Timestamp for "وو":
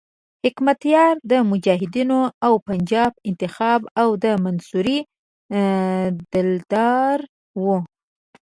7.63-7.77